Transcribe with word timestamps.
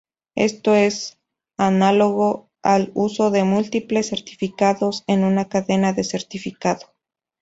Esto 0.33 0.73
es 0.73 1.19
análogo 1.57 2.49
al 2.63 2.89
uso 2.95 3.29
de 3.29 3.43
múltiples 3.43 4.07
certificados 4.09 5.03
en 5.05 5.23
una 5.23 5.45
cadena 5.47 5.93
de 5.93 6.03
certificado. 6.03 6.95